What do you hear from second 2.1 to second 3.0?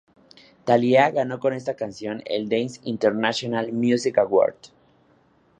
el Dance